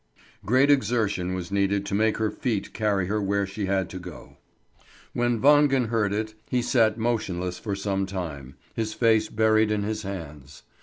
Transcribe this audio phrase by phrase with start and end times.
[0.43, 4.37] Great exertion was needed to make her feet carry her where she had to go.
[5.13, 10.01] When Wangen heard it, he sat motionless for some time, his face buried in his
[10.01, 10.63] hands.